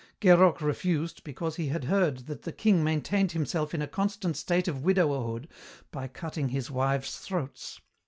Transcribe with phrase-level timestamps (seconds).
[0.19, 4.67] Guerock refused, because he had heard that the king maintained himself in a constant state
[4.67, 5.47] of widowerhood
[5.91, 7.79] by cutting his wives' throats.